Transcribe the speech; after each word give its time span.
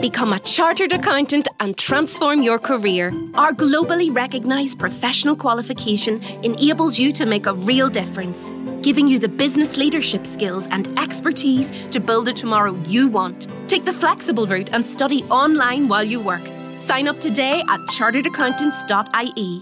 Become 0.00 0.33
a 0.33 0.39
chartered 0.39 0.93
accountant 0.93 1.47
and 1.59 1.77
transform 1.77 2.41
your 2.41 2.57
career. 2.57 3.13
Our 3.35 3.51
globally 3.51 4.09
recognized 4.15 4.79
professional 4.79 5.35
qualification 5.35 6.23
enables 6.43 6.97
you 6.97 7.11
to 7.13 7.25
make 7.25 7.45
a 7.45 7.53
real 7.53 7.89
difference, 7.89 8.51
giving 8.81 9.07
you 9.07 9.19
the 9.19 9.27
business 9.27 9.77
leadership 9.77 10.25
skills 10.25 10.65
and 10.71 10.87
expertise 10.97 11.71
to 11.91 11.99
build 11.99 12.29
a 12.29 12.33
tomorrow 12.33 12.73
you 12.87 13.09
want. 13.09 13.47
Take 13.67 13.85
the 13.85 13.93
flexible 13.93 14.47
route 14.47 14.69
and 14.73 14.83
study 14.83 15.23
online 15.25 15.87
while 15.87 16.03
you 16.03 16.19
work. 16.19 16.41
Sign 16.79 17.07
up 17.07 17.19
today 17.19 17.61
at 17.69 17.79
charteredaccountants.ie. 17.89 19.61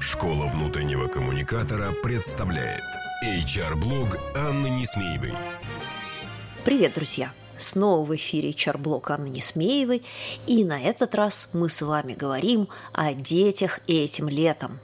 Школа 0.00 0.46
внутреннего 0.46 1.08
коммуникатора 1.08 1.92
представляет 2.02 2.82
HR-блог 3.22 4.18
Анны 4.36 4.68
Несмеевой. 4.68 5.32
Привет, 6.64 6.94
друзья! 6.94 7.30
Снова 7.58 8.04
в 8.04 8.14
эфире 8.16 8.50
HR-блог 8.50 9.10
Анны 9.10 9.28
Несмеевой, 9.28 10.02
и 10.46 10.64
на 10.64 10.80
этот 10.80 11.14
раз 11.14 11.48
мы 11.52 11.70
с 11.70 11.82
вами 11.82 12.14
говорим 12.14 12.68
о 12.92 13.12
детях 13.14 13.80
этим 13.86 14.28
летом. 14.28 14.80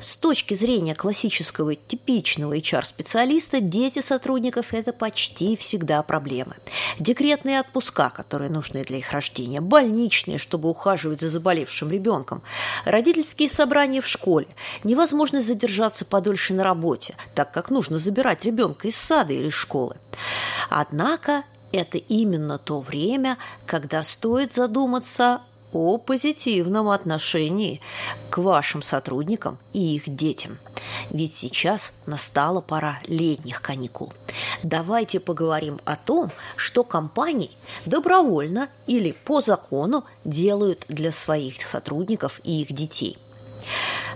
С 0.00 0.16
точки 0.16 0.54
зрения 0.54 0.94
классического 0.94 1.74
типичного 1.74 2.56
HR-специалиста, 2.56 3.60
дети 3.60 4.00
сотрудников– 4.00 4.68
это 4.72 4.92
почти 4.92 5.56
всегда 5.56 6.02
проблемы. 6.02 6.56
Декретные 6.98 7.60
отпуска, 7.60 8.10
которые 8.10 8.50
нужны 8.50 8.84
для 8.84 8.98
их 8.98 9.12
рождения, 9.12 9.60
больничные, 9.60 10.38
чтобы 10.38 10.70
ухаживать 10.70 11.20
за 11.20 11.28
заболевшим 11.28 11.90
ребенком, 11.90 12.42
родительские 12.84 13.48
собрания 13.48 14.00
в 14.00 14.06
школе, 14.06 14.48
невозможность 14.84 15.46
задержаться 15.46 16.04
подольше 16.04 16.54
на 16.54 16.64
работе, 16.64 17.14
так 17.34 17.52
как 17.52 17.70
нужно 17.70 17.98
забирать 17.98 18.44
ребенка 18.44 18.88
из 18.88 18.96
сада 18.96 19.32
или 19.32 19.50
школы. 19.50 19.96
Однако 20.70 21.44
это 21.72 21.98
именно 21.98 22.58
то 22.58 22.80
время, 22.80 23.38
когда 23.66 24.02
стоит 24.04 24.54
задуматься 24.54 25.42
о 25.72 25.98
позитивном 25.98 26.88
отношении 26.88 27.80
к 28.28 28.38
вашим 28.38 28.82
сотрудникам 28.82 29.58
и 29.72 29.96
их 29.96 30.14
детям. 30.14 30.58
Ведь 31.10 31.34
сейчас 31.34 31.92
настала 32.06 32.60
пора 32.60 32.98
летних 33.06 33.62
каникул. 33.62 34.12
Давайте 34.62 35.20
поговорим 35.20 35.80
о 35.84 35.96
том, 35.96 36.30
что 36.56 36.82
компании 36.82 37.52
добровольно 37.86 38.68
или 38.86 39.12
по 39.12 39.40
закону 39.40 40.04
делают 40.24 40.84
для 40.88 41.12
своих 41.12 41.66
сотрудников 41.66 42.40
и 42.44 42.62
их 42.62 42.72
детей. 42.72 43.18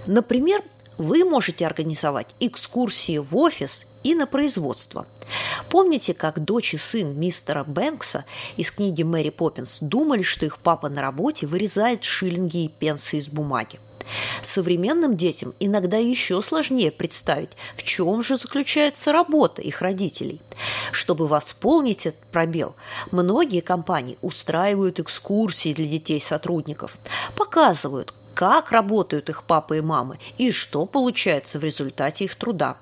Например, 0.07 0.63
вы 0.99 1.25
можете 1.25 1.67
организовать 1.67 2.35
экскурсии 2.41 3.19
в 3.19 3.37
офис 3.37 3.87
и 4.03 4.15
на 4.15 4.27
производство. 4.27 5.07
Помните, 5.71 6.15
как 6.15 6.45
дочь 6.45 6.75
и 6.75 6.79
сын 6.79 7.19
мистера 7.19 7.65
Бэнкса 7.65 8.25
из 8.57 8.71
книги 8.71 9.03
Мэри 9.03 9.31
Поппинс 9.31 9.79
думали, 9.81 10.23
что 10.23 10.45
их 10.45 10.59
папа 10.59 10.89
на 10.89 11.03
работе 11.03 11.47
вырезает 11.47 12.05
шиллинги 12.05 12.65
и 12.65 12.69
пенсы 12.69 13.19
из 13.19 13.29
бумаги? 13.29 13.81
Современным 14.43 15.17
детям 15.17 15.55
иногда 15.61 15.97
еще 15.97 16.43
сложнее 16.43 16.93
представить, 16.93 17.53
в 17.75 17.83
чем 17.83 18.23
же 18.23 18.37
заключается 18.37 19.13
работа 19.13 19.63
их 19.63 19.81
родителей. 19.81 20.41
Чтобы 20.93 21.27
восполнить 21.27 22.07
этот 22.07 22.21
пробел, 22.27 22.77
многие 23.11 23.61
компании 23.61 24.19
устраивают 24.21 25.01
экскурсии 25.01 25.73
для 25.73 25.87
детей 25.87 26.21
сотрудников, 26.21 26.99
показывают, 27.35 28.13
как 28.35 28.73
работают 28.73 29.31
их 29.31 29.45
папа 29.45 29.75
и 29.75 29.81
мамы 29.81 30.19
и 30.39 30.51
что 30.51 30.87
получается 30.87 31.59
в 31.59 31.65
результате 31.65 32.25
их 32.25 32.35
труда. 32.37 32.77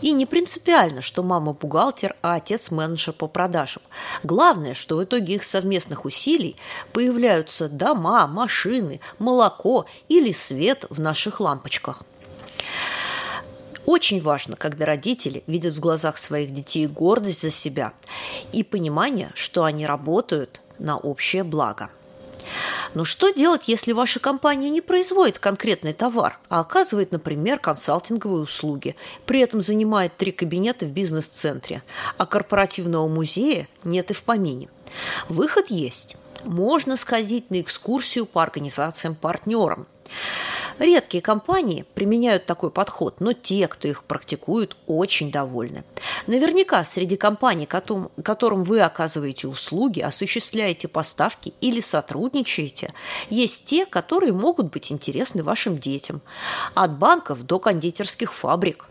И 0.00 0.12
не 0.12 0.26
принципиально, 0.26 1.02
что 1.02 1.22
мама 1.22 1.52
бухгалтер, 1.52 2.16
а 2.20 2.34
отец 2.34 2.70
менеджер 2.70 3.14
по 3.14 3.28
продажам. 3.28 3.82
Главное, 4.24 4.74
что 4.74 4.96
в 4.96 5.04
итоге 5.04 5.36
их 5.36 5.44
совместных 5.44 6.04
усилий 6.04 6.56
появляются 6.92 7.68
дома, 7.68 8.26
машины, 8.26 9.00
молоко 9.20 9.86
или 10.08 10.32
свет 10.32 10.84
в 10.90 11.00
наших 11.00 11.38
лампочках. 11.38 12.02
Очень 13.84 14.20
важно, 14.20 14.56
когда 14.56 14.86
родители 14.86 15.42
видят 15.46 15.74
в 15.74 15.80
глазах 15.80 16.18
своих 16.18 16.52
детей 16.52 16.86
гордость 16.86 17.42
за 17.42 17.50
себя 17.50 17.92
и 18.52 18.62
понимание, 18.62 19.30
что 19.34 19.64
они 19.64 19.86
работают 19.86 20.60
на 20.78 20.96
общее 20.96 21.42
благо. 21.42 21.90
Но 22.94 23.04
что 23.04 23.30
делать, 23.30 23.62
если 23.66 23.92
ваша 23.92 24.20
компания 24.20 24.70
не 24.70 24.80
производит 24.80 25.38
конкретный 25.38 25.92
товар, 25.92 26.38
а 26.48 26.60
оказывает, 26.60 27.12
например, 27.12 27.58
консалтинговые 27.58 28.42
услуги, 28.42 28.96
при 29.26 29.40
этом 29.40 29.60
занимает 29.60 30.16
три 30.16 30.32
кабинета 30.32 30.86
в 30.86 30.92
бизнес-центре, 30.92 31.82
а 32.18 32.26
корпоративного 32.26 33.08
музея 33.08 33.68
нет 33.84 34.10
и 34.10 34.14
в 34.14 34.22
помине? 34.22 34.68
Выход 35.28 35.70
есть. 35.70 36.16
Можно 36.44 36.96
сходить 36.96 37.50
на 37.50 37.60
экскурсию 37.60 38.26
по 38.26 38.42
организациям-партнерам. 38.42 39.86
Редкие 40.78 41.22
компании 41.22 41.84
применяют 41.94 42.46
такой 42.46 42.70
подход, 42.70 43.20
но 43.20 43.32
те, 43.32 43.68
кто 43.68 43.88
их 43.88 44.04
практикует, 44.04 44.76
очень 44.86 45.30
довольны. 45.30 45.84
Наверняка 46.26 46.82
среди 46.84 47.16
компаний, 47.16 47.66
которым, 47.66 48.62
вы 48.62 48.80
оказываете 48.80 49.48
услуги, 49.48 50.00
осуществляете 50.00 50.88
поставки 50.88 51.52
или 51.60 51.80
сотрудничаете, 51.80 52.92
есть 53.28 53.64
те, 53.66 53.86
которые 53.86 54.32
могут 54.32 54.72
быть 54.72 54.90
интересны 54.90 55.42
вашим 55.42 55.78
детям. 55.78 56.20
От 56.74 56.98
банков 56.98 57.44
до 57.44 57.58
кондитерских 57.58 58.32
фабрик. 58.32 58.88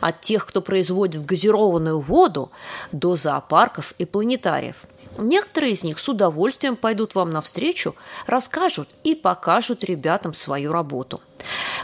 От 0.00 0.20
тех, 0.22 0.46
кто 0.46 0.62
производит 0.62 1.24
газированную 1.24 2.00
воду, 2.00 2.50
до 2.92 3.16
зоопарков 3.16 3.94
и 3.98 4.04
планетариев– 4.04 4.76
Некоторые 5.20 5.74
из 5.74 5.84
них 5.84 5.98
с 5.98 6.08
удовольствием 6.08 6.76
пойдут 6.76 7.14
вам 7.14 7.30
навстречу, 7.30 7.94
расскажут 8.26 8.88
и 9.04 9.14
покажут 9.14 9.84
ребятам 9.84 10.32
свою 10.32 10.72
работу. 10.72 11.20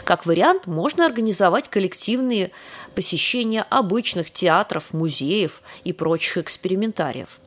Как 0.03 0.25
вариант, 0.25 0.65
можно 0.65 1.05
организовать 1.05 1.69
коллективные 1.69 2.51
посещения 2.95 3.61
обычных 3.69 4.31
театров, 4.31 4.91
музеев 4.91 5.61
и 5.83 5.93
прочих 5.93 6.37
экспериментариев. 6.37 7.39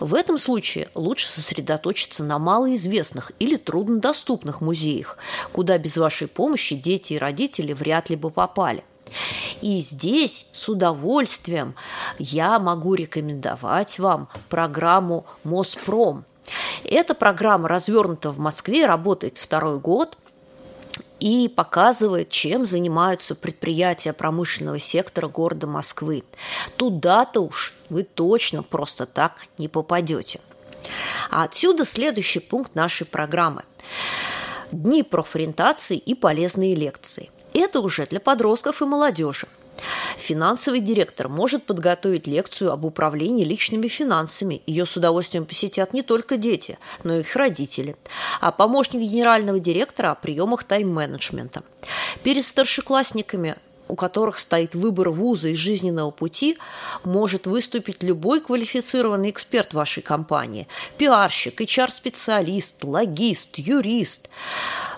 В 0.00 0.14
этом 0.14 0.38
случае 0.38 0.88
лучше 0.94 1.28
сосредоточиться 1.28 2.24
на 2.24 2.38
малоизвестных 2.38 3.32
или 3.38 3.56
труднодоступных 3.56 4.62
музеях, 4.62 5.18
куда 5.52 5.76
без 5.76 5.98
вашей 5.98 6.26
помощи 6.26 6.74
дети 6.74 7.14
и 7.14 7.18
родители 7.18 7.74
вряд 7.74 8.08
ли 8.08 8.16
бы 8.16 8.30
попали. 8.30 8.82
И 9.60 9.80
здесь 9.80 10.46
с 10.52 10.68
удовольствием 10.68 11.74
я 12.18 12.58
могу 12.58 12.94
рекомендовать 12.94 13.98
вам 13.98 14.28
программу 14.48 15.26
«Моспром». 15.44 16.24
Эта 16.84 17.14
программа 17.14 17.68
развернута 17.68 18.30
в 18.30 18.38
Москве, 18.38 18.86
работает 18.86 19.38
второй 19.38 19.78
год 19.78 20.18
и 21.20 21.48
показывает, 21.48 22.28
чем 22.28 22.66
занимаются 22.66 23.34
предприятия 23.34 24.12
промышленного 24.12 24.78
сектора 24.78 25.28
города 25.28 25.66
Москвы. 25.66 26.24
Туда-то 26.76 27.40
уж 27.40 27.74
вы 27.88 28.02
точно 28.02 28.62
просто 28.62 29.06
так 29.06 29.32
не 29.56 29.68
попадете. 29.68 30.40
А 31.30 31.44
отсюда 31.44 31.86
следующий 31.86 32.40
пункт 32.40 32.74
нашей 32.74 33.06
программы. 33.06 33.62
Дни 34.70 35.02
профориентации 35.02 35.96
и 35.96 36.14
полезные 36.14 36.74
лекции. 36.74 37.30
Это 37.54 37.80
уже 37.80 38.06
для 38.06 38.20
подростков 38.20 38.82
и 38.82 38.84
молодежи. 38.84 39.46
Финансовый 40.18 40.80
директор 40.80 41.28
может 41.28 41.64
подготовить 41.64 42.26
лекцию 42.26 42.72
об 42.72 42.84
управлении 42.84 43.44
личными 43.44 43.88
финансами. 43.88 44.62
Ее 44.66 44.86
с 44.86 44.96
удовольствием 44.96 45.44
посетят 45.46 45.92
не 45.92 46.02
только 46.02 46.36
дети, 46.36 46.78
но 47.04 47.14
и 47.14 47.20
их 47.20 47.36
родители. 47.36 47.96
А 48.40 48.50
помощник 48.50 49.00
генерального 49.00 49.60
директора 49.60 50.10
о 50.10 50.14
приемах 50.14 50.64
тайм-менеджмента. 50.64 51.62
Перед 52.22 52.44
старшеклассниками 52.44 53.56
у 53.88 53.96
которых 53.96 54.38
стоит 54.38 54.74
выбор 54.74 55.10
вуза 55.10 55.48
и 55.48 55.54
жизненного 55.54 56.10
пути, 56.10 56.58
может 57.04 57.46
выступить 57.46 58.02
любой 58.02 58.40
квалифицированный 58.40 59.30
эксперт 59.30 59.74
вашей 59.74 60.02
компании. 60.02 60.66
Пиарщик, 60.96 61.60
HR-специалист, 61.60 62.82
логист, 62.84 63.58
юрист, 63.58 64.28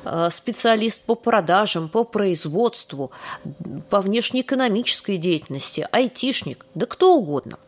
э, 0.04 0.28
специалист 0.32 1.00
по 1.02 1.14
продажам, 1.14 1.88
по 1.88 2.04
производству, 2.04 3.10
по 3.90 4.00
внешнеэкономической 4.00 5.18
деятельности, 5.18 5.86
айтишник, 5.90 6.64
да 6.74 6.86
кто 6.86 7.16
угодно. 7.16 7.58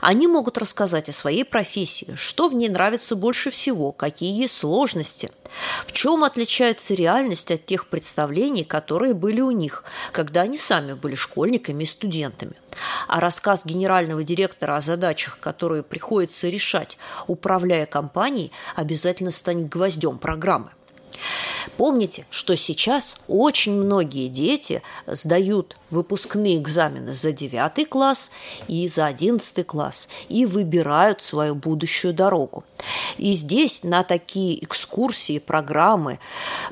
Они 0.00 0.26
могут 0.26 0.58
рассказать 0.58 1.08
о 1.08 1.12
своей 1.12 1.44
профессии, 1.44 2.14
что 2.16 2.48
в 2.48 2.54
ней 2.54 2.68
нравится 2.68 3.16
больше 3.16 3.50
всего, 3.50 3.92
какие 3.92 4.36
есть 4.42 4.56
сложности, 4.56 5.30
в 5.86 5.92
чем 5.92 6.24
отличается 6.24 6.94
реальность 6.94 7.50
от 7.50 7.66
тех 7.66 7.86
представлений, 7.86 8.64
которые 8.64 9.14
были 9.14 9.40
у 9.40 9.50
них, 9.50 9.84
когда 10.12 10.42
они 10.42 10.58
сами 10.58 10.94
были 10.94 11.14
школьниками 11.14 11.84
и 11.84 11.86
студентами. 11.86 12.54
А 13.08 13.20
рассказ 13.20 13.64
генерального 13.64 14.24
директора 14.24 14.76
о 14.76 14.80
задачах, 14.80 15.38
которые 15.40 15.82
приходится 15.82 16.48
решать, 16.48 16.96
управляя 17.26 17.86
компанией, 17.86 18.52
обязательно 18.74 19.30
станет 19.30 19.68
гвоздем 19.68 20.18
программы. 20.18 20.70
Помните, 21.76 22.26
что 22.30 22.56
сейчас 22.56 23.16
очень 23.28 23.72
многие 23.72 24.28
дети 24.28 24.82
сдают 25.06 25.76
выпускные 25.90 26.58
экзамены 26.58 27.12
за 27.12 27.32
9 27.32 27.88
класс 27.88 28.30
и 28.68 28.88
за 28.88 29.06
11 29.06 29.66
класс 29.66 30.08
и 30.28 30.46
выбирают 30.46 31.22
свою 31.22 31.54
будущую 31.54 32.14
дорогу. 32.14 32.64
И 33.18 33.32
здесь 33.32 33.82
на 33.84 34.02
такие 34.02 34.62
экскурсии, 34.64 35.38
программы, 35.38 36.18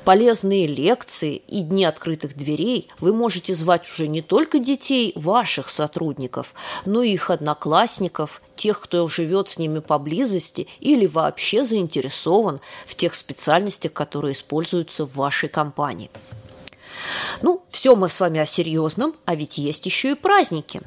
полезные 0.05 0.67
лекции 0.67 1.37
и 1.37 1.61
дни 1.61 1.85
открытых 1.85 2.37
дверей 2.37 2.89
вы 2.99 3.15
можете 3.15 3.55
звать 3.55 3.89
уже 3.89 4.09
не 4.09 4.23
только 4.23 4.59
детей 4.59 5.13
ваших 5.15 5.71
сотрудников, 5.71 6.55
но 6.85 7.03
и 7.03 7.13
их 7.13 7.31
одноклассников, 7.31 8.43
тех, 8.61 8.79
кто 8.79 9.09
живет 9.09 9.49
с 9.49 9.59
ними 9.59 9.79
поблизости 9.79 10.69
или 10.81 11.07
вообще 11.07 11.65
заинтересован 11.65 12.61
в 12.87 12.95
тех 12.95 13.15
специальностях, 13.15 13.95
которые 13.95 14.35
используются 14.35 15.07
в 15.07 15.15
вашей 15.15 15.49
компании. 15.49 16.11
Ну, 17.41 17.63
все 17.71 17.97
мы 17.97 18.11
с 18.11 18.21
вами 18.21 18.39
о 18.39 18.45
серьезном, 18.45 19.15
а 19.25 19.35
ведь 19.35 19.57
есть 19.57 19.87
еще 19.87 20.11
и 20.11 20.15
праздники. 20.15 20.83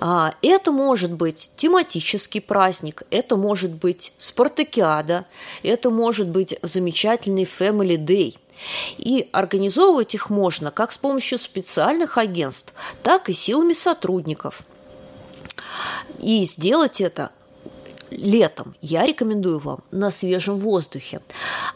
А, 0.00 0.34
это 0.42 0.72
может 0.72 1.12
быть 1.12 1.52
тематический 1.56 2.40
праздник, 2.40 3.04
это 3.10 3.36
может 3.36 3.70
быть 3.70 4.12
спартакиада, 4.18 5.24
это 5.62 5.90
может 5.90 6.28
быть 6.28 6.58
замечательный 6.62 7.44
Family 7.44 7.96
Day– 7.96 8.36
и 8.96 9.28
организовывать 9.30 10.14
их 10.14 10.30
можно 10.30 10.72
как 10.72 10.92
с 10.92 10.98
помощью 10.98 11.38
специальных 11.38 12.18
агентств, 12.18 12.74
так 13.04 13.28
и 13.28 13.32
силами 13.32 13.72
сотрудников. 13.72 14.64
И 16.18 16.44
сделать 16.46 17.00
это 17.00 17.30
летом 18.10 18.74
я 18.80 19.06
рекомендую 19.06 19.58
вам 19.58 19.80
на 19.90 20.10
свежем 20.10 20.58
воздухе. 20.58 21.20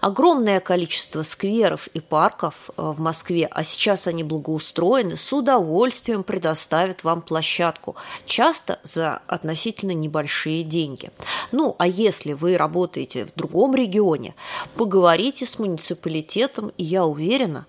Огромное 0.02 0.58
количество 0.58 1.22
скверов 1.22 1.86
и 1.94 2.00
парков 2.00 2.70
э, 2.70 2.82
в 2.82 2.98
Москве, 2.98 3.46
а 3.48 3.62
сейчас 3.62 4.08
они 4.08 4.24
благоустроены, 4.24 5.16
с 5.16 5.32
удовольствием 5.32 6.24
предоставят 6.24 7.04
вам 7.04 7.22
площадку, 7.22 7.94
часто 8.26 8.80
за 8.82 9.22
относительно 9.28 9.92
небольшие 9.92 10.64
деньги. 10.64 11.12
Ну, 11.52 11.76
а 11.78 11.86
если 11.86 12.32
вы 12.32 12.56
работаете 12.56 13.26
в 13.26 13.38
другом 13.38 13.76
регионе, 13.76 14.34
поговорите 14.74 15.46
с 15.46 15.60
муниципалитетом, 15.60 16.72
и 16.76 16.82
я 16.82 17.04
уверена, 17.04 17.66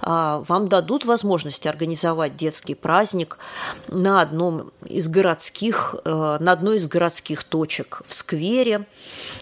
а, 0.00 0.42
вам 0.48 0.68
дадут 0.70 1.04
возможность 1.04 1.66
организовать 1.66 2.34
детский 2.34 2.74
праздник 2.74 3.36
на 3.88 4.22
одном 4.22 4.72
из 4.86 5.06
городских, 5.06 5.96
э, 6.02 6.38
на 6.40 6.52
одной 6.52 6.78
из 6.78 6.88
городских 6.88 7.44
точек 7.44 8.00
в 8.06 8.14
сквере, 8.14 8.86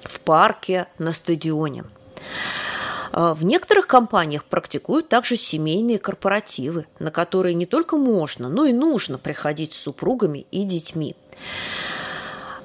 в 0.03 0.19
парке, 0.19 0.89
на 0.99 1.13
стадионе. 1.13 1.85
А, 3.13 3.35
в 3.35 3.45
некоторых 3.45 3.87
компаниях 3.87 4.45
практикуют 4.45 5.09
также 5.09 5.37
семейные 5.37 5.99
корпоративы, 5.99 6.87
на 6.99 7.11
которые 7.11 7.55
не 7.55 7.67
только 7.67 7.97
можно, 7.97 8.49
но 8.49 8.65
и 8.65 8.73
нужно 8.73 9.19
приходить 9.19 9.75
с 9.75 9.81
супругами 9.81 10.47
и 10.51 10.65
детьми. 10.65 11.15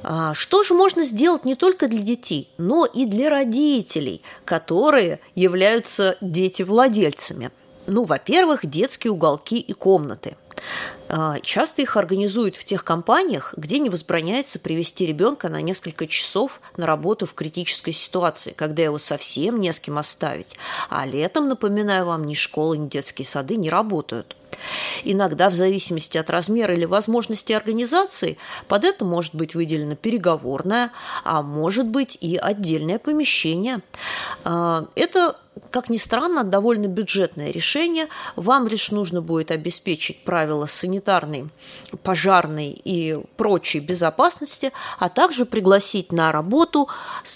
А, 0.04 0.34
что 0.34 0.64
же 0.64 0.74
можно 0.74 1.04
сделать 1.04 1.44
не 1.44 1.56
только 1.56 1.88
для 1.88 2.02
детей, 2.02 2.50
но 2.58 2.86
и 2.86 3.06
для 3.06 3.30
родителей, 3.30 4.22
которые 4.46 5.20
являются 5.36 6.18
дети-владельцами? 6.22 7.52
Ну, 7.88 8.06
во-первых, 8.06 8.66
детские 8.66 9.12
уголки 9.12 9.60
и 9.60 9.74
комнаты– 9.74 10.38
часто 11.42 11.82
их 11.82 11.96
организуют 11.96 12.56
в 12.56 12.66
тех 12.66 12.84
компаниях, 12.84 13.54
где 13.56 13.80
не 13.80 13.90
возбраняется 13.90 14.60
привести 14.60 15.06
ребенка 15.06 15.50
на 15.50 15.62
несколько 15.62 16.08
часов 16.08 16.62
на 16.76 16.86
работу 16.86 17.26
в 17.26 17.34
критической 17.34 17.94
ситуации, 17.94 18.52
когда 18.52 18.84
его 18.84 18.98
совсем 18.98 19.60
не 19.60 19.72
с 19.72 19.80
кем 19.80 19.98
оставить. 19.98 20.58
А 20.90 21.06
летом, 21.06 21.48
напоминаю 21.48 22.06
вам, 22.06 22.26
ни 22.26 22.34
школы, 22.34 22.78
ни 22.78 22.90
детские 22.90 23.26
сады 23.26 23.56
не 23.56 23.70
работают. 23.70 24.36
Иногда, 25.04 25.50
в 25.50 25.56
зависимости 25.56 26.18
от 26.18 26.30
размера 26.30 26.74
или 26.74 26.86
возможности 26.86 27.54
организации, 27.54 28.38
под 28.68 28.84
это 28.84 29.06
может 29.06 29.36
быть 29.36 29.56
выделено 29.56 29.96
переговорное, 29.96 30.92
а 31.24 31.42
может 31.42 31.88
быть 31.88 32.18
и 32.20 32.38
отдельное 32.38 33.00
помещение. 33.00 33.82
А, 34.44 34.88
это 34.96 35.38
как 35.72 35.90
ни 35.90 35.98
странно, 35.98 36.44
довольно 36.44 36.88
бюджетное 36.88 37.52
решение. 37.52 38.08
Вам 38.36 38.68
лишь 38.68 38.92
нужно 38.92 39.22
будет 39.22 39.52
обеспечить 39.52 40.24
правила 40.48 40.66
санитарной, 40.66 41.50
пожарной 42.04 42.72
и 42.72 43.20
прочей 43.36 43.82
безопасности, 43.82 44.72
а 44.98 45.10
также 45.10 45.46
пригласить 45.46 46.14
на 46.14 46.32
работу 46.32 46.88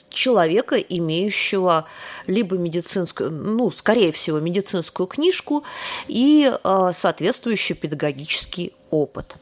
человека, 0.09 0.77
имеющего 0.77 1.85
либо 2.25 2.55
медицинскую, 2.57 3.29
ну, 3.31 3.69
скорее 3.71 4.13
всего, 4.13 4.39
медицинскую 4.39 5.07
книжку 5.07 5.65
и 6.07 6.49
э, 6.51 6.91
соответствующий 6.93 7.75
педагогический 7.75 8.71
опыт. 8.89 9.35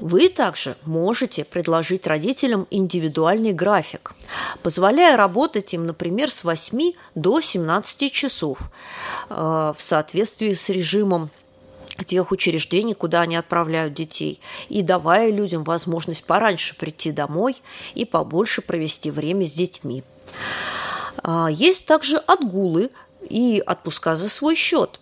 Вы 0.00 0.28
также 0.28 0.76
можете 0.84 1.44
предложить 1.44 2.06
родителям 2.06 2.68
индивидуальный 2.70 3.52
график, 3.52 4.12
позволяя 4.62 5.16
работать 5.16 5.74
им, 5.74 5.86
например, 5.86 6.30
с 6.30 6.44
8 6.44 6.92
до 7.16 7.40
17 7.40 8.12
часов 8.12 8.60
э, 9.28 9.34
в 9.34 9.82
соответствии 9.82 10.54
с 10.54 10.68
режимом 10.68 11.30
тех 12.04 12.30
учреждений, 12.30 12.94
куда 12.94 13.22
они 13.22 13.36
отправляют 13.36 13.94
детей, 13.94 14.40
и 14.68 14.82
давая 14.82 15.30
людям 15.30 15.64
возможность 15.64 16.24
пораньше 16.24 16.76
прийти 16.76 17.12
домой 17.12 17.56
и 17.94 18.04
побольше 18.04 18.62
провести 18.62 19.10
время 19.10 19.46
с 19.46 19.52
детьми. 19.52 20.04
А, 21.22 21.48
есть 21.50 21.86
также 21.86 22.16
отгулы 22.16 22.90
и 23.28 23.62
отпуска 23.64 24.16
за 24.16 24.28
свой 24.28 24.54
счет. 24.54 25.00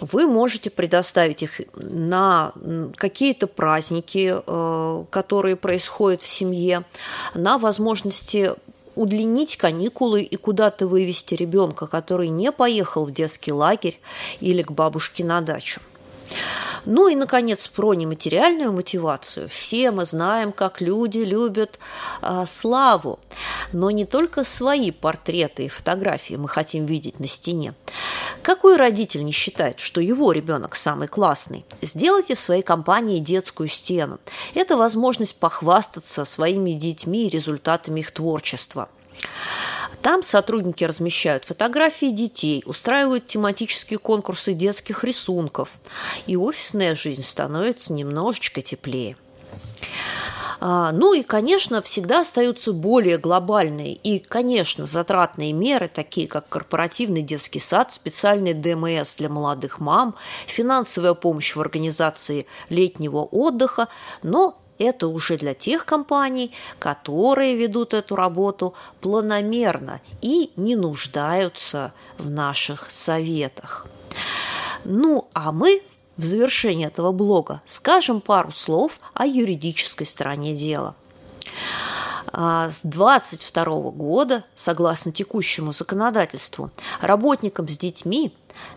Вы 0.00 0.26
можете 0.26 0.70
предоставить 0.70 1.42
их 1.42 1.60
на 1.74 2.52
какие-то 2.96 3.46
праздники, 3.46 4.34
э, 4.34 5.04
которые 5.10 5.56
происходят 5.56 6.22
в 6.22 6.26
семье, 6.26 6.84
на 7.34 7.58
возможности 7.58 8.54
удлинить 8.94 9.56
каникулы 9.56 10.22
и 10.22 10.36
куда-то 10.36 10.86
вывести 10.86 11.34
ребенка, 11.34 11.86
который 11.86 12.28
не 12.28 12.52
поехал 12.52 13.06
в 13.06 13.12
детский 13.12 13.52
лагерь 13.52 14.00
или 14.40 14.62
к 14.62 14.70
бабушке 14.70 15.24
на 15.24 15.40
дачу. 15.40 15.80
Ну 16.84 17.08
и, 17.08 17.14
наконец, 17.14 17.68
про 17.68 17.94
нематериальную 17.94 18.72
мотивацию. 18.72 19.48
Все 19.48 19.90
мы 19.90 20.04
знаем, 20.04 20.52
как 20.52 20.80
люди 20.80 21.18
любят 21.18 21.78
э, 22.20 22.44
славу, 22.46 23.20
но 23.72 23.90
не 23.90 24.04
только 24.04 24.44
свои 24.44 24.90
портреты 24.90 25.66
и 25.66 25.68
фотографии 25.68 26.34
мы 26.34 26.48
хотим 26.48 26.86
видеть 26.86 27.20
на 27.20 27.28
стене. 27.28 27.74
Какой 28.42 28.76
родитель 28.76 29.24
не 29.24 29.32
считает, 29.32 29.78
что 29.78 30.00
его 30.00 30.32
ребенок 30.32 30.74
самый 30.74 31.06
классный? 31.06 31.64
Сделайте 31.80 32.34
в 32.34 32.40
своей 32.40 32.62
компании 32.62 33.20
детскую 33.20 33.68
стену. 33.68 34.18
Это 34.54 34.76
возможность 34.76 35.38
похвастаться 35.38 36.24
своими 36.24 36.72
детьми 36.72 37.26
и 37.26 37.30
результатами 37.30 38.00
их 38.00 38.10
творчества. 38.10 38.88
Там 40.02 40.24
сотрудники 40.24 40.82
размещают 40.82 41.44
фотографии 41.44 42.10
детей, 42.10 42.62
устраивают 42.66 43.28
тематические 43.28 43.98
конкурсы 43.98 44.52
детских 44.52 45.04
рисунков, 45.04 45.70
и 46.26 46.36
офисная 46.36 46.96
жизнь 46.96 47.22
становится 47.22 47.92
немножечко 47.92 48.62
теплее. 48.62 49.16
А, 50.64 50.92
ну 50.92 51.12
и, 51.12 51.22
конечно, 51.22 51.82
всегда 51.82 52.20
остаются 52.20 52.72
более 52.72 53.18
глобальные 53.18 53.94
и, 53.94 54.20
конечно, 54.20 54.86
затратные 54.86 55.52
меры, 55.52 55.88
такие 55.92 56.28
как 56.28 56.48
корпоративный 56.48 57.22
детский 57.22 57.58
сад, 57.58 57.92
специальный 57.92 58.54
ДМС 58.54 59.16
для 59.16 59.28
молодых 59.28 59.80
мам, 59.80 60.14
финансовая 60.46 61.14
помощь 61.14 61.56
в 61.56 61.60
организации 61.60 62.46
летнего 62.68 63.18
отдыха, 63.18 63.88
но 64.22 64.61
это 64.78 65.08
уже 65.08 65.36
для 65.36 65.54
тех 65.54 65.84
компаний, 65.84 66.52
которые 66.78 67.54
ведут 67.54 67.94
эту 67.94 68.16
работу 68.16 68.74
планомерно 69.00 70.00
и 70.20 70.52
не 70.56 70.76
нуждаются 70.76 71.92
в 72.18 72.30
наших 72.30 72.90
советах. 72.90 73.86
Ну, 74.84 75.28
а 75.32 75.52
мы 75.52 75.82
в 76.16 76.24
завершении 76.24 76.86
этого 76.86 77.12
блога 77.12 77.62
скажем 77.64 78.20
пару 78.20 78.52
слов 78.52 79.00
о 79.14 79.26
юридической 79.26 80.06
стороне 80.06 80.54
дела. 80.54 80.94
А, 82.34 82.70
с 82.70 82.80
22 82.82 83.64
года, 83.90 84.44
согласно 84.54 85.12
текущему 85.12 85.72
законодательству, 85.72 86.70
работникам 87.00 87.68
с 87.68 87.76
детьми 87.76 88.32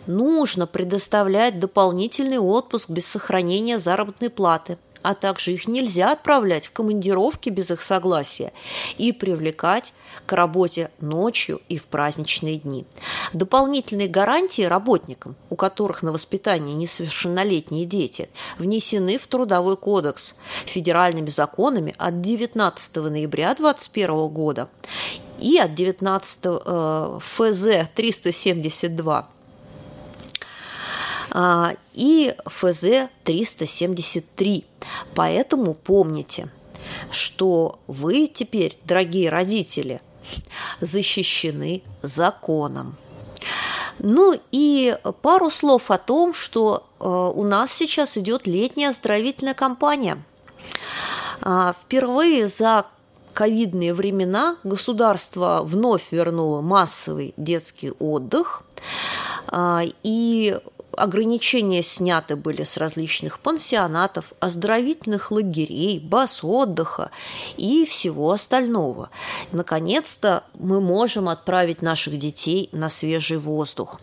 нужно 0.08 0.68
предоставлять 0.68 1.60
дополнительный 1.60 2.40
отпуск 2.40 2.90
без 2.90 3.06
сохранения 3.06 3.80
заработной 3.80 4.30
платы 4.30 4.78
а 5.06 5.14
также 5.14 5.52
их 5.52 5.68
нельзя 5.68 6.12
отправлять 6.12 6.66
в 6.66 6.72
командировки 6.72 7.50
без 7.50 7.70
их 7.70 7.84
согласия 7.84 8.52
и 8.98 9.12
привлекать 9.12 9.94
к 10.26 10.34
работе 10.34 10.90
ночью 11.00 11.62
и 11.70 11.78
в 11.78 11.86
праздничные 11.86 12.58
дни. 12.58 12.88
Дополнительные 13.32 14.08
гарантии 14.08 14.64
работникам, 14.64 15.36
у 15.52 15.56
которых 15.56 16.02
на 16.02 16.12
воспитании 16.12 16.74
несовершеннолетние 16.74 17.86
дети, 17.86 18.30
внесены 18.58 19.20
в 19.20 19.28
Трудовой 19.28 19.78
кодекс 19.78 20.34
федеральными 20.66 21.30
законами 21.30 21.94
от 22.00 22.22
19 22.22 22.96
ноября 22.96 23.54
2021 23.54 24.28
года 24.30 24.70
и 25.40 25.60
от 25.60 25.76
19 25.76 26.40
э, 26.46 27.20
ФЗ 27.22 27.90
372 27.94 29.20
э, 29.20 29.35
и 31.94 32.36
ФЗ 32.46 33.10
373. 33.24 34.66
Поэтому 35.16 35.74
помните, 35.74 36.50
что 37.12 37.80
вы 37.88 38.28
теперь, 38.28 38.78
дорогие 38.86 39.30
родители, 39.30 40.02
защищены 40.82 41.84
законом. 42.02 42.96
Ну 44.00 44.38
и 44.52 44.98
пару 45.22 45.50
слов 45.50 45.90
о 45.90 45.98
том, 45.98 46.34
что 46.34 46.86
э, 47.00 47.08
у 47.08 47.44
нас 47.44 47.72
сейчас 47.72 48.18
идет 48.18 48.46
летняя 48.46 48.90
оздоровительная 48.90 49.54
кампания. 49.54 50.22
Э, 51.42 51.72
впервые 51.80 52.48
за 52.48 52.88
ковидные 53.34 53.94
времена 53.94 54.58
государство 54.64 55.62
вновь 55.64 56.12
вернуло 56.12 56.62
массовый 56.62 57.34
детский 57.38 57.92
отдых. 57.92 58.64
Э, 59.52 59.84
и 60.04 60.60
ограничения 60.98 61.84
сняты 61.84 62.36
были 62.36 62.64
с 62.64 62.78
различных 62.78 63.40
пансионатов, 63.40 64.34
оздоровительных 64.40 65.32
лагерей, 65.32 66.00
баз 66.00 66.40
отдыха 66.44 67.12
и 67.58 67.86
всего 67.86 68.32
остального. 68.32 69.10
Наконец-то 69.52 70.44
мы 70.54 70.82
можем 70.82 71.30
отправить 71.30 71.82
наших 71.82 72.18
детей 72.18 72.70
на 72.72 72.90
свежий 72.90 73.38
воздух. 73.38 74.00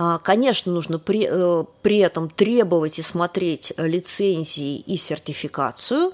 А, 0.00 0.18
конечно, 0.18 0.70
нужно 0.70 1.00
при, 1.00 1.26
э, 1.28 1.64
при 1.82 1.98
этом 1.98 2.30
требовать 2.30 3.00
и 3.00 3.02
смотреть 3.02 3.72
лицензии 3.76 4.76
и 4.78 4.96
сертификацию, 4.96 6.12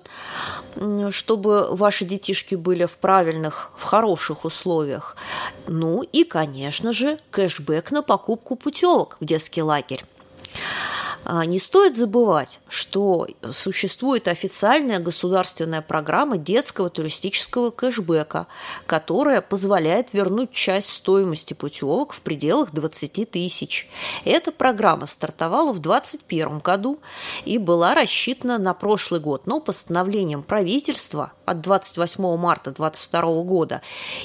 чтобы 1.11 1.69
ваши 1.71 2.07
детишки 2.07 2.55
были 2.55 2.87
в 2.87 2.97
правильных, 2.97 3.73
в 3.77 3.83
хороших 3.83 4.47
условиях. 4.47 5.19
Ну 5.67 6.01
и, 6.01 6.25
конечно 6.25 6.95
же, 6.95 7.19
кэшбэк 7.31 7.91
на 7.91 8.03
покупку 8.03 8.57
путевок 8.57 9.19
в 9.21 9.27
детский 9.27 9.61
лагерь. 9.61 10.03
А, 11.27 11.47
не 11.47 11.59
стоит 11.59 11.97
забывать, 11.97 12.61
что 12.69 13.27
существует 13.51 14.29
официальная 14.29 14.99
государственная 14.99 15.81
программа 15.81 16.37
детского 16.37 16.91
туристического 16.91 17.71
кэшбэка, 17.71 18.47
которая 18.85 19.41
позволяет 19.41 20.13
вернуть 20.13 20.53
часть 20.53 20.91
стоимости 20.91 21.55
путевок 21.55 22.13
в 22.13 22.21
пределах 22.21 22.73
20 22.73 23.31
тысяч. 23.31 23.89
Эта 24.27 24.53
программа 24.53 25.07
стартовала 25.07 25.73
в 25.73 25.79
2021 25.79 26.59
году 26.59 27.01
и 27.47 27.57
была 27.57 27.95
рассчитана 27.95 28.59
на 28.59 28.75
прошлый 28.75 29.21
год, 29.21 29.47
но 29.47 29.61
постановлением 29.61 30.43
правительства 30.43 31.33
от 31.47 31.63
28 31.63 32.37
марта 32.37 32.71
2022 32.71 33.43
года 33.45 33.81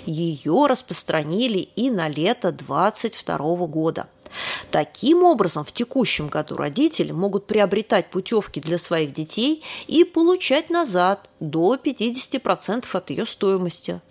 ее 0.05 0.65
распространили 0.67 1.59
и 1.59 1.89
на 1.89 2.09
лето 2.09 2.51
2022 2.51 3.67
года. 3.67 4.07
Таким 4.71 5.23
образом, 5.23 5.63
в 5.63 5.71
текущем 5.71 6.27
году 6.27 6.57
родители 6.57 7.11
могут 7.11 7.47
приобретать 7.47 8.09
путевки 8.09 8.59
для 8.59 8.77
своих 8.77 9.13
детей 9.13 9.63
и 9.87 10.03
получать 10.03 10.69
назад 10.69 11.29
до 11.39 11.75
50% 11.75 12.85
от 12.91 13.09
ее 13.09 13.25
стоимости. 13.25 14.01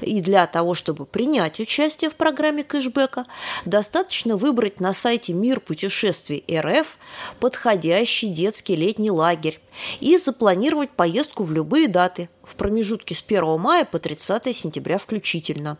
И 0.00 0.20
для 0.20 0.46
того, 0.46 0.74
чтобы 0.74 1.06
принять 1.06 1.58
участие 1.58 2.10
в 2.10 2.14
программе 2.14 2.64
кэшбэка, 2.64 3.26
достаточно 3.64 4.36
выбрать 4.36 4.80
на 4.80 4.92
сайте 4.92 5.32
Мир 5.32 5.60
путешествий 5.60 6.44
РФ 6.50 6.98
подходящий 7.40 8.28
детский 8.28 8.76
летний 8.76 9.10
лагерь 9.10 9.60
и 10.00 10.16
запланировать 10.18 10.90
поездку 10.90 11.44
в 11.44 11.52
любые 11.52 11.88
даты 11.88 12.28
в 12.42 12.56
промежутке 12.56 13.14
с 13.14 13.22
1 13.26 13.58
мая 13.58 13.84
по 13.84 13.98
30 13.98 14.56
сентября 14.56 14.98
включительно. 14.98 15.78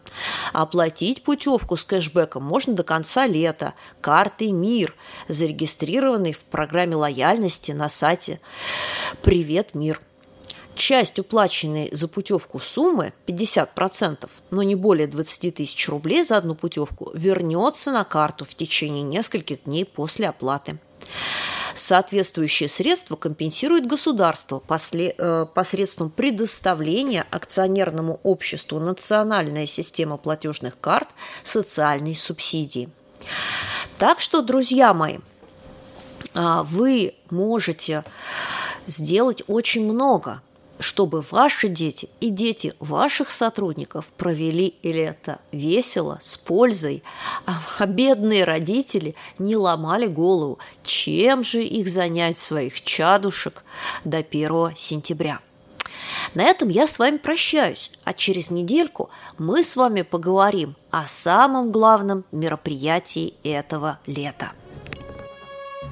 Оплатить 0.52 1.22
путевку 1.22 1.76
с 1.76 1.84
кэшбэком 1.84 2.42
можно 2.42 2.74
до 2.74 2.82
конца 2.82 3.26
лета 3.26 3.74
картой 4.00 4.52
«Мир», 4.52 4.94
зарегистрированной 5.28 6.32
в 6.32 6.40
программе 6.40 6.96
лояльности 6.96 7.72
на 7.72 7.88
сайте 7.88 8.40
«Привет, 9.22 9.74
мир». 9.74 10.00
Часть 10.74 11.20
уплаченной 11.20 11.88
за 11.92 12.08
путевку 12.08 12.58
суммы, 12.58 13.12
50%, 13.26 14.28
но 14.50 14.62
не 14.64 14.74
более 14.74 15.06
20 15.06 15.54
тысяч 15.54 15.88
рублей 15.88 16.24
за 16.24 16.36
одну 16.36 16.56
путевку, 16.56 17.12
вернется 17.14 17.92
на 17.92 18.02
карту 18.04 18.44
в 18.44 18.54
течение 18.54 19.02
нескольких 19.02 19.64
дней 19.64 19.84
после 19.84 20.28
оплаты. 20.28 20.78
Соответствующие 21.74 22.68
средства 22.68 23.16
компенсирует 23.16 23.86
государство 23.86 24.62
э, 24.68 25.46
посредством 25.54 26.10
предоставления 26.10 27.26
акционерному 27.30 28.20
обществу 28.22 28.78
«Национальная 28.78 29.66
система 29.66 30.16
платежных 30.16 30.78
карт» 30.80 31.08
социальной 31.42 32.14
субсидии. 32.14 32.88
Так 33.98 34.20
что, 34.20 34.42
друзья 34.42 34.94
мои, 34.94 35.18
э, 36.34 36.62
вы 36.64 37.14
можете 37.30 38.04
сделать 38.86 39.42
очень 39.48 39.84
много– 39.84 40.42
чтобы 40.84 41.24
ваши 41.30 41.68
дети 41.68 42.10
и 42.20 42.28
дети 42.28 42.74
ваших 42.78 43.30
сотрудников 43.30 44.12
провели 44.18 44.74
лето 44.82 45.40
весело, 45.50 46.18
с 46.22 46.36
пользой, 46.36 47.02
а 47.46 47.86
бедные 47.86 48.44
родители 48.44 49.14
не 49.38 49.56
ломали 49.56 50.06
голову, 50.06 50.58
чем 50.84 51.42
же 51.42 51.64
их 51.64 51.88
занять 51.88 52.38
своих 52.38 52.84
чадушек 52.84 53.64
до 54.04 54.18
1 54.18 54.76
сентября. 54.76 55.40
На 56.34 56.42
этом 56.42 56.68
я 56.68 56.86
с 56.86 56.98
вами 56.98 57.16
прощаюсь, 57.16 57.90
а 58.04 58.12
через 58.12 58.50
недельку 58.50 59.08
мы 59.38 59.64
с 59.64 59.76
вами 59.76 60.02
поговорим 60.02 60.76
о 60.90 61.08
самом 61.08 61.72
главном 61.72 62.26
мероприятии 62.30 63.34
этого 63.42 64.00
лета. 64.06 64.52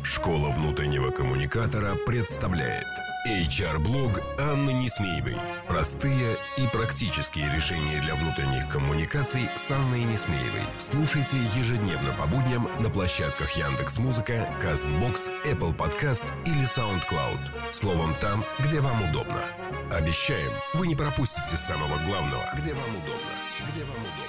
Школа 0.05 0.51
внутреннего 0.51 1.11
коммуникатора 1.11 1.95
представляет– 1.95 2.87
HR-блог 3.27 4.21
Анны 4.37 4.73
Несмеевой. 4.73 5.37
Простые 5.69 6.37
и 6.57 6.67
практические 6.67 7.55
решения 7.55 8.01
для 8.01 8.17
внутренних 8.17 8.69
коммуникаций 8.69 9.49
с 9.55 9.71
Анной 9.71 10.03
Несмеевой. 10.03 10.63
Слушайте 10.77 11.37
ежедневно 11.55 12.13
по 12.19 12.27
будням 12.27 12.69
на 12.81 12.91
площадках 12.91 13.53
Яндекс 13.53 13.99
Музыка, 13.99 14.53
Castbox, 14.61 15.31
Apple 15.45 15.77
Podcast 15.77 16.33
или 16.47 16.63
SoundCloud. 16.63 17.39
Словом, 17.71 18.17
там, 18.21 18.45
где 18.59 18.81
вам 18.81 19.09
удобно. 19.09 19.45
Обещаем, 19.93 20.51
вы 20.75 20.89
не 20.89 20.97
пропустите 20.97 21.57
самого 21.57 21.97
главного, 22.05 22.45
где 22.59 22.73
вам 22.75 22.91
удобно. 22.91 23.33
Где 23.71 23.85
вам 23.85 23.99
удобно. 23.99 24.22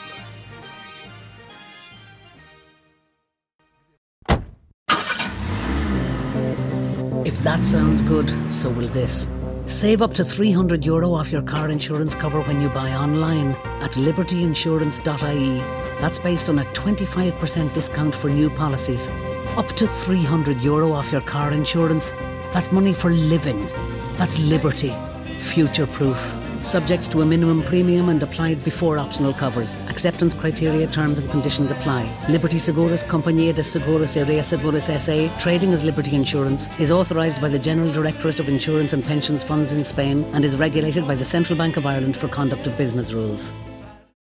That 7.43 7.63
sounds 7.65 8.01
good, 8.01 8.33
so 8.51 8.69
will 8.69 8.87
this. 8.87 9.27
Save 9.65 10.01
up 10.01 10.13
to 10.13 10.23
300 10.23 10.85
euro 10.85 11.13
off 11.13 11.31
your 11.31 11.41
car 11.41 11.69
insurance 11.69 12.15
cover 12.15 12.41
when 12.41 12.61
you 12.61 12.69
buy 12.69 12.91
online 12.93 13.51
at 13.81 13.91
libertyinsurance.ie. 13.91 15.57
That's 15.99 16.19
based 16.19 16.49
on 16.49 16.59
a 16.59 16.65
25% 16.65 17.73
discount 17.73 18.15
for 18.15 18.29
new 18.29 18.49
policies. 18.49 19.09
Up 19.57 19.67
to 19.73 19.87
300 19.87 20.61
euro 20.61 20.91
off 20.91 21.11
your 21.11 21.21
car 21.21 21.51
insurance. 21.51 22.11
That's 22.51 22.71
money 22.71 22.93
for 22.93 23.09
living. 23.09 23.67
That's 24.15 24.39
liberty. 24.39 24.93
Future 25.39 25.87
proof. 25.87 26.42
Subject 26.63 27.11
to 27.11 27.21
a 27.21 27.25
minimum 27.25 27.61
premium 27.61 28.09
and 28.09 28.23
applied 28.23 28.63
before 28.63 28.97
optional 28.97 29.33
covers. 29.33 29.75
Acceptance 29.89 30.33
criteria, 30.33 30.87
terms 30.87 31.19
and 31.19 31.29
conditions 31.29 31.71
apply. 31.71 32.09
Liberty 32.29 32.57
Seguros 32.57 33.03
Compañía 33.03 33.53
de 33.53 33.61
Seguros 33.61 34.15
y 34.15 34.23
Reaseguros 34.23 34.89
SA, 34.89 35.37
trading 35.39 35.73
as 35.73 35.83
Liberty 35.83 36.15
Insurance, 36.15 36.69
is 36.79 36.89
authorised 36.89 37.41
by 37.41 37.49
the 37.49 37.59
General 37.59 37.91
Directorate 37.91 38.39
of 38.39 38.47
Insurance 38.47 38.93
and 38.93 39.03
Pensions 39.03 39.43
Funds 39.43 39.73
in 39.73 39.83
Spain 39.83 40.25
and 40.33 40.45
is 40.45 40.55
regulated 40.55 41.05
by 41.05 41.15
the 41.15 41.25
Central 41.25 41.57
Bank 41.57 41.75
of 41.77 41.85
Ireland 41.85 42.15
for 42.15 42.29
conduct 42.29 42.65
of 42.65 42.77
business 42.77 43.13
rules. 43.13 43.53